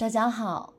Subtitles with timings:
[0.00, 0.72] 大家好，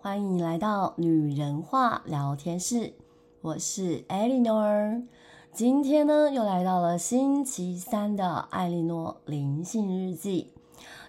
[0.00, 2.94] 欢迎来到女人话聊天室，
[3.40, 4.62] 我是艾莉诺。
[5.52, 10.52] 今天呢，又来到了星期三的艾莉诺灵性日记。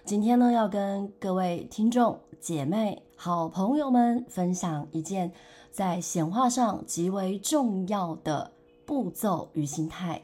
[0.04, 5.30] 今天呢，要跟各位听众、姐妹、好朋友们分享一件
[5.70, 8.50] 在显化上极为重要的
[8.84, 10.20] 步骤与心态。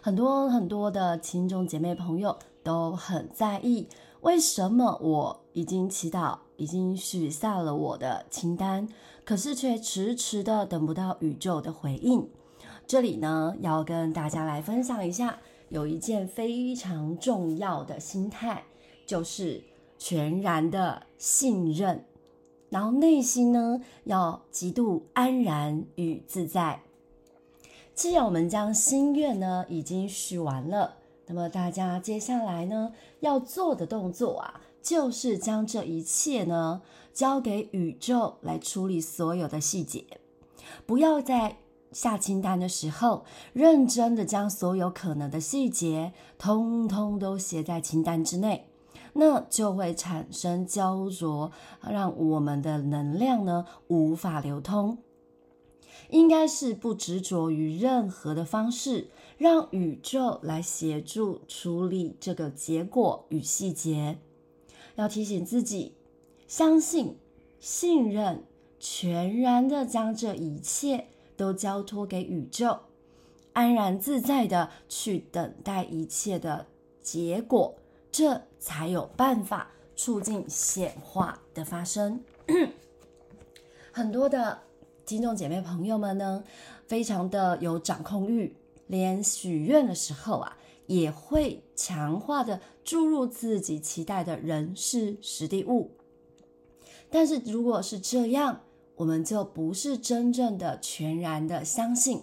[0.00, 3.88] 很多很多的听众姐妹朋友都很在意。
[4.22, 8.88] 为什么我已经祈祷，已经许下了我的清单，
[9.24, 12.28] 可是却迟迟的等不到宇宙的回应？
[12.86, 15.40] 这里呢，要跟大家来分享一下，
[15.70, 18.62] 有一件非常重要的心态，
[19.04, 19.64] 就是
[19.98, 22.04] 全然的信任，
[22.70, 26.80] 然后内心呢，要极度安然与自在。
[27.92, 30.98] 既然我们将心愿呢，已经许完了。
[31.26, 36.82] 那么大家接下来呢，要做的动作啊，就是将这一切呢
[37.12, 40.04] 交给宇宙来处理所有的细节，
[40.84, 41.56] 不要在
[41.92, 48.66] 下清单的时候认真的将所有可能的细节通通都写在清单之内，
[49.12, 51.52] 那就会产生焦灼，
[51.88, 54.98] 让我们的能量呢无法流通。
[56.12, 64.18] 应该是不执着于任何的方式，让宇宙来协助处理这个结果与细节。
[64.96, 65.94] 要提醒自己，
[66.46, 67.16] 相信、
[67.58, 68.44] 信任，
[68.78, 72.80] 全然的将这一切都交托给宇宙，
[73.54, 76.66] 安然自在的去等待一切的
[77.00, 77.74] 结果，
[78.10, 82.22] 这才有办法促进显化的发生。
[83.90, 84.60] 很多的。
[85.04, 86.44] 听众姐妹朋友们呢，
[86.86, 88.54] 非常的有掌控欲，
[88.86, 95.90] 连许愿的时候啊，也会强化的注入自己期待的人事时地物。
[97.10, 98.60] 但是如果是这样，
[98.94, 102.22] 我们就不是真正的全然的相信，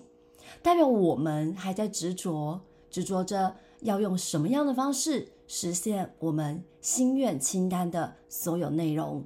[0.61, 9.25] 代表我们还在执着，执着着要用什么样的方式实现我们心愿清单的所有内容。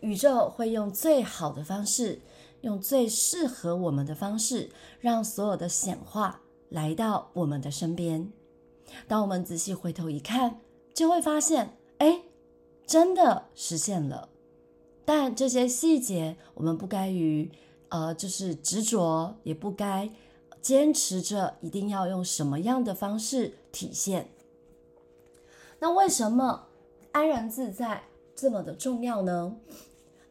[0.00, 2.20] 宇宙会用最好的方式，
[2.60, 4.70] 用最适合我们的方式，
[5.00, 8.30] 让所有的显化来到我们的身边。
[9.06, 10.60] 当我们仔细回头一看，
[10.94, 12.22] 就会发现，哎，
[12.86, 14.28] 真的实现了。
[15.04, 17.50] 但这些细节，我们不该于，
[17.88, 20.10] 呃，就是执着，也不该
[20.60, 24.30] 坚持着一定要用什么样的方式体现。
[25.80, 26.66] 那为什么
[27.12, 28.02] 安然自在
[28.34, 29.56] 这么的重要呢？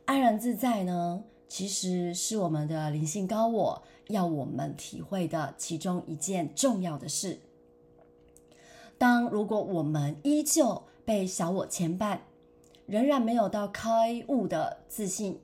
[0.08, 7.42] 安然自在呢，其实是我们的灵性高我要我们体会的其中一件重要的事。
[8.98, 12.20] 当如果我们依旧被小我牵绊，
[12.86, 15.42] 仍然没有到开悟的自信，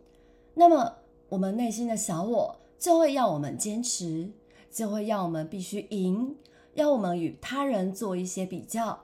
[0.53, 0.93] 那么
[1.27, 4.31] 我们内心的小我就会要我们坚持，
[4.71, 6.37] 就会要我们必须赢，
[6.75, 9.03] 要我们与他人做一些比较，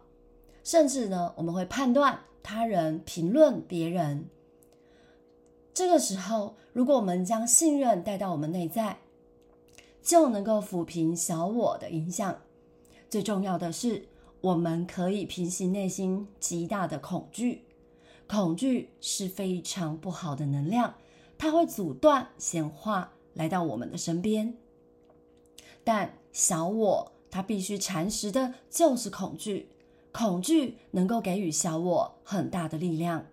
[0.63, 4.29] 甚至呢，我们会判断他人、评论别人。
[5.79, 8.97] 这个时候，如果我们将信任带到我们内在，
[10.03, 12.41] 就能够抚平小我的影响。
[13.09, 14.09] 最重要的是，
[14.41, 17.63] 我们可以平息内心极大的恐惧。
[18.27, 20.95] 恐惧是非常不好的能量，
[21.37, 24.57] 它会阻断显化来到我们的身边。
[25.85, 29.69] 但小我它必须蚕食的就是恐惧，
[30.11, 33.27] 恐惧能够给予小我很大的力量。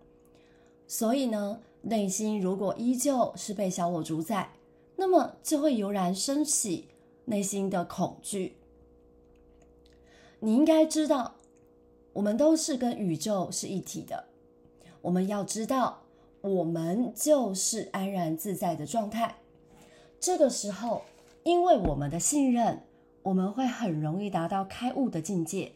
[0.86, 1.58] 所以呢，
[1.88, 4.50] 内心如果依旧是被小我主宰，
[4.96, 6.88] 那么就会油然升起
[7.26, 8.56] 内心的恐惧。
[10.40, 11.36] 你应该知道，
[12.14, 14.24] 我们都是跟宇宙是一体的。
[15.02, 16.02] 我们要知道，
[16.40, 19.36] 我们就是安然自在的状态。
[20.18, 21.02] 这个时候，
[21.44, 22.82] 因为我们的信任，
[23.22, 25.74] 我们会很容易达到开悟的境界。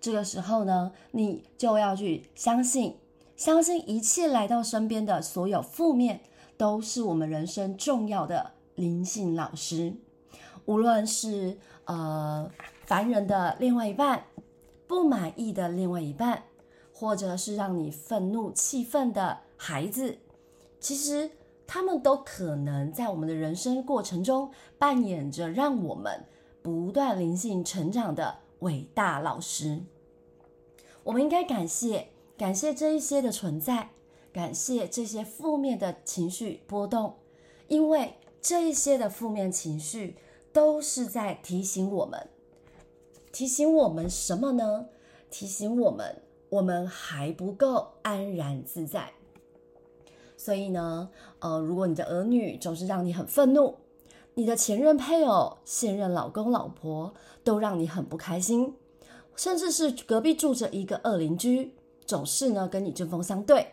[0.00, 2.94] 这个时候呢，你就要去相信。
[3.36, 6.20] 相信一切来到身边的所有负面，
[6.56, 9.94] 都是我们人生重要的灵性老师。
[10.66, 12.50] 无论是呃
[12.86, 14.24] 烦人的另外一半，
[14.86, 16.44] 不满意的另外一半，
[16.92, 20.18] 或者是让你愤怒气愤的孩子，
[20.80, 21.30] 其实
[21.66, 26.24] 他们都可能在我们的人生过程中扮演着让我们
[26.62, 29.82] 不断灵性成长的伟大老师。
[31.02, 32.13] 我们应该感谢。
[32.36, 33.90] 感谢这一些的存在，
[34.32, 37.14] 感谢这些负面的情绪波动，
[37.68, 40.16] 因为这一些的负面情绪
[40.52, 42.28] 都是在提醒我们，
[43.32, 44.86] 提醒我们什么呢？
[45.30, 49.12] 提醒我们，我们还不够安然自在。
[50.36, 53.76] 所以呢，呃，如果你的儿女总是让你很愤怒，
[54.34, 57.14] 你的前任配偶、现任老公老婆
[57.44, 58.74] 都让你很不开心，
[59.36, 61.72] 甚至是隔壁住着一个恶邻居，
[62.06, 63.66] 总是呢跟你针锋相对，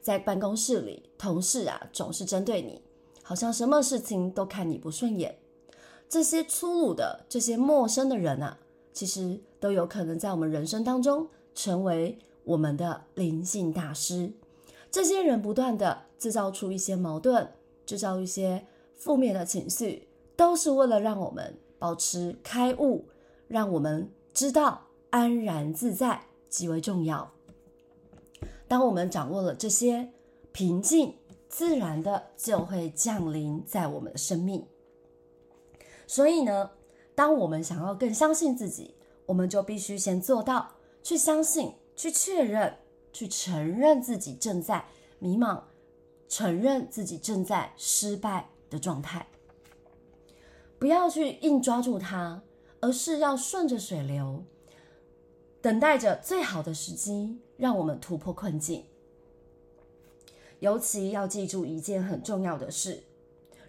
[0.00, 2.80] 在办公室里，同事啊总是针对你，
[3.22, 5.38] 好像什么事情都看你不顺眼。
[6.08, 8.58] 这些粗鲁的、这些陌生的人啊，
[8.92, 14.32] 其实都有可能在我们人生当中成为我们的灵性大师。
[14.90, 17.52] 这些人不断地制造出一些矛盾，
[17.84, 18.64] 制造一些
[18.94, 20.06] 负面的情绪，
[20.36, 23.04] 都是为了让我们保持开悟，
[23.48, 27.32] 让我们知道安然自在极为重要。
[28.68, 30.10] 当我们掌握了这些，
[30.52, 31.14] 平静
[31.48, 34.66] 自然的就会降临在我们的生命。
[36.06, 36.70] 所以呢，
[37.14, 38.94] 当我们想要更相信自己，
[39.26, 40.72] 我们就必须先做到
[41.02, 42.76] 去相信、去确认。
[43.12, 44.84] 去承认自己正在
[45.18, 45.62] 迷茫，
[46.28, 49.26] 承认自己正在失败的状态，
[50.78, 52.42] 不要去硬抓住它，
[52.78, 54.44] 而是要顺着水流，
[55.60, 58.84] 等待着最好的时机，让我们突破困境。
[60.60, 63.04] 尤其要记住一件很重要的事：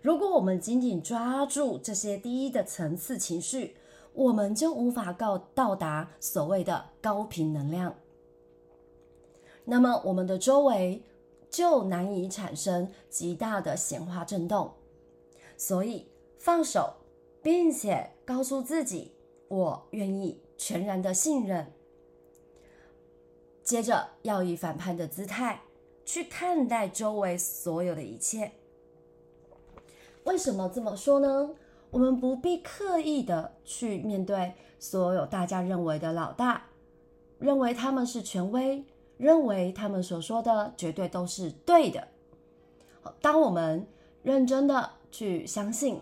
[0.01, 3.75] 如果我们紧紧抓住这些低的层次情绪，
[4.13, 7.95] 我们就无法到到达所谓的高频能量。
[9.65, 11.03] 那么，我们的周围
[11.49, 14.71] 就难以产生极大的显化震动。
[15.57, 16.07] 所以，
[16.37, 16.93] 放手，
[17.41, 19.11] 并且告诉自己
[19.49, 21.73] ：“我愿意全然的信任。”
[23.67, 25.59] 接着，要以反叛的姿态
[26.05, 28.53] 去看待周围所有的一切。
[30.23, 31.49] 为什么这么说呢？
[31.91, 36.67] 我们不必刻意的去面对所有大家认为的老大，
[37.39, 38.85] 认为他们是权威。
[39.17, 42.07] 认为他们所说的绝对都是对的。
[43.19, 43.87] 当我们
[44.21, 45.99] 认真的去相信，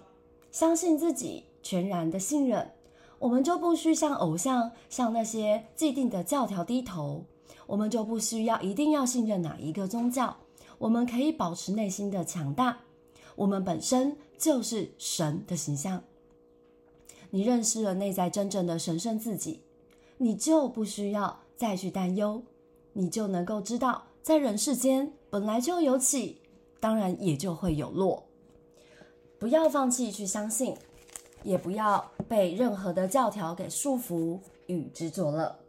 [0.51, 2.73] 相信自己，全然的信任，
[3.17, 7.23] 我们就不需向偶像、向那些既定的教条低头。
[7.67, 10.37] 我们就不需要一定要信任哪一个宗教。
[10.77, 12.79] 我们可以保持内心的强大。
[13.35, 16.03] 我们本身就是神的形象。
[17.31, 19.61] 你认识了内在真正的神圣自己，
[20.17, 22.43] 你就不需要再去担忧。
[22.93, 26.39] 你就能够知道，在人世间本来就有起，
[26.79, 28.23] 当然也就会有落。
[29.37, 30.77] 不要放弃去相信，
[31.43, 35.59] 也不要被任何的教条给束缚与执着了。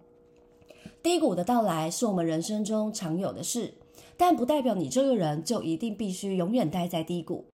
[1.07, 3.75] 低谷的到来是我们人生中常有的事，
[4.17, 7.45] 但不代表你这个人就一定必须永远待在低谷。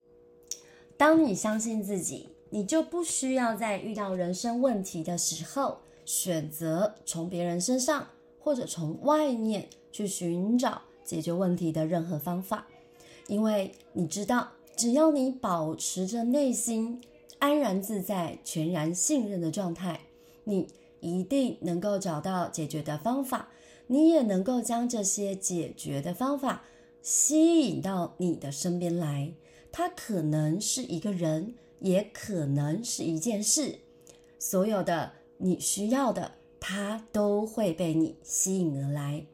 [0.97, 8.07] 当你相信自己，你就不需要在遇到人生问题的时候，选择从别人身上。
[8.41, 12.67] 或者从外面去寻找解决问题的任何方法，
[13.29, 17.01] 因为你知道，只要你保持着内心
[17.39, 20.01] 安然自在、全然信任的状态，
[20.43, 20.67] 你
[21.03, 23.51] 一定能够找到解决的方法，
[23.89, 26.65] 你也能够将这些解决的方法
[27.03, 29.35] 吸引到你的身边来。
[29.71, 33.81] 它可能是一个人，也可能是一件事，
[34.39, 36.33] 所有的你需要的。
[36.65, 39.27] 它都会被你吸引而来，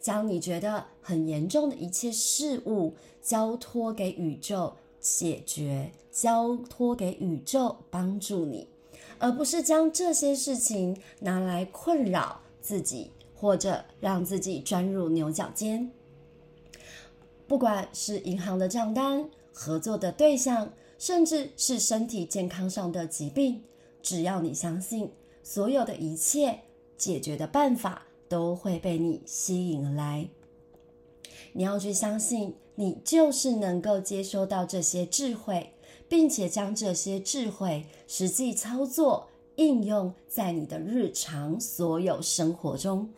[0.00, 8.66] 将你觉得很严重的一切事物交托给宇宙解决，交托给宇宙帮助你，
[9.18, 15.90] 而不是将这些事情拿来困扰自己，或者让自己钻入牛角尖。
[17.46, 23.62] 不管是银行的账单、合作的对象，甚至是身体健康上的疾病，
[24.02, 25.10] 只要你相信。
[25.42, 26.58] 所有的一切
[26.98, 30.28] 解决的办法都会被你吸引来。
[31.52, 35.72] 你要去相信，你就是能够接收到这些智慧，
[36.08, 43.10] 并且将这些智慧实际操作应用在你的日常所有生活中。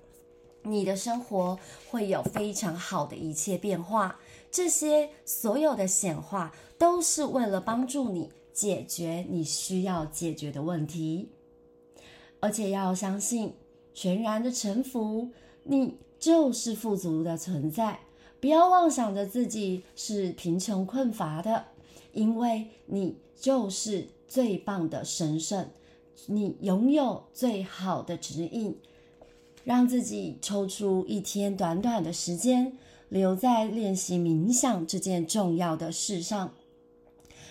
[0.62, 4.18] 你的生活会有非常好的一切变化。
[4.50, 11.28] 这些所有的显化都是为了帮助你解决你需要解决的问题。
[12.40, 13.54] 而且要相信，
[13.94, 15.30] 全然的臣服，
[15.64, 18.00] 你就是富足的存在。
[18.40, 21.66] 不要妄想着自己是贫穷困乏的，
[22.12, 25.70] 因为你就是最棒的神圣，
[26.26, 28.78] 你拥有最好的指引。
[29.64, 36.54] 让自己抽出一天短短的时间，留在练习冥想这件重要的事上，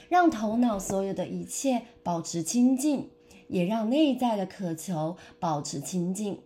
[0.10, 3.10] 让头脑所有的一切保持清净。
[3.50, 6.42] 也让内在的渴求保持清净。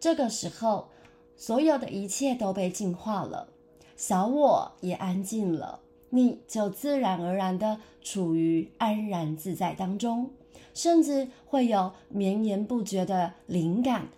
[0.00, 0.88] 这个时候，
[1.36, 3.50] 所有的一切都被净化了，
[3.98, 10.30] 小我也安静了，你就自然而然的处于安然自在当中，
[10.74, 14.08] 甚至会有绵延不绝的灵感。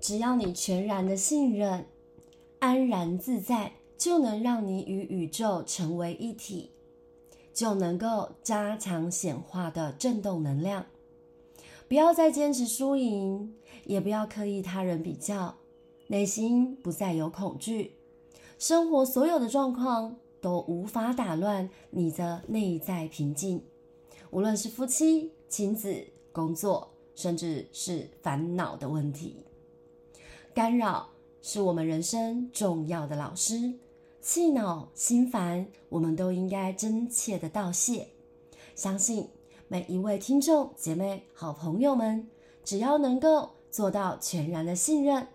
[0.00, 1.86] 只要你全然的信任，
[2.58, 6.70] 安然自在，就能让你与宇宙成为一体，
[7.52, 10.86] 就能够加强显化的振动能量。
[11.88, 15.56] 不要再坚持输赢，也不要刻意他人比较。
[16.08, 17.96] 内心不再有恐惧，
[18.58, 23.64] 生活所有的状况都无法打乱你的内在平静。
[24.28, 29.42] 无论是夫妻、亲子、工作，甚至是烦恼的问题，
[30.52, 31.08] 干扰
[31.40, 33.72] 是我们人生重要的老师。
[34.20, 38.06] 气恼、心烦，我们都应该真切的道谢。
[38.74, 39.26] 相信
[39.66, 42.28] 每一位听众、姐妹、好朋友们，
[42.62, 45.26] 只要能够做到全然的信任。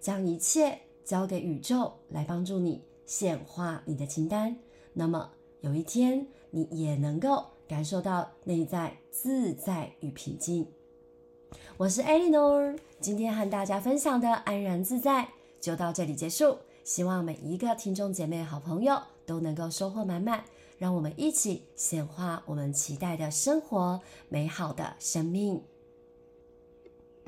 [0.00, 4.56] 将一切交给宇宙来帮助你显化你的清单，
[4.92, 5.30] 那么
[5.60, 10.66] 有一天你也能够感受到内在自在与平静。
[11.76, 15.28] 我是 Eleanor，今天和大家分享的安然自在
[15.60, 16.58] 就到这里结束。
[16.82, 20.44] 希望每一个听众姐妹、好朋友都能够收获满满，
[20.78, 25.62] 让我们一起显化我们期待的生活，美好的生命。